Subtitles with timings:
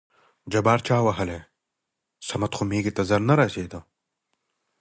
[0.51, 1.39] جبار: چا وهلى؟
[2.27, 3.79] صمد خو مېږي ته زر نه رسېده.